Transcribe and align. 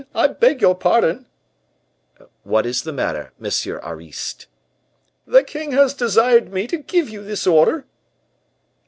I 0.15 0.29
beg 0.29 0.61
your 0.63 0.73
pardon" 0.73 1.27
"What 2.43 2.65
is 2.65 2.81
the 2.81 2.91
matter, 2.91 3.33
Monsieur 3.37 3.79
Ariste?" 3.83 4.47
"The 5.27 5.43
king 5.43 5.73
has 5.73 5.93
desired 5.93 6.51
me 6.51 6.65
to 6.69 6.77
give 6.77 7.07
you 7.07 7.23
this 7.23 7.45
order." 7.45 7.85